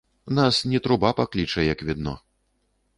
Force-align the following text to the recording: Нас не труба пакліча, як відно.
Нас 0.37 0.55
не 0.71 0.79
труба 0.87 1.13
пакліча, 1.21 1.61
як 1.67 1.83
відно. 1.91 2.19